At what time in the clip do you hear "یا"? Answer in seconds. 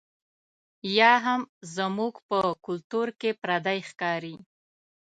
0.97-1.13